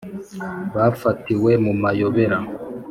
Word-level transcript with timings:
bafatiwe 0.75 1.51
mu 1.65 1.73
mayobera... 1.81 2.37